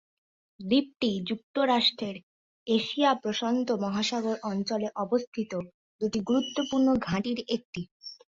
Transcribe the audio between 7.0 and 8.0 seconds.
ঘাঁটির একটি।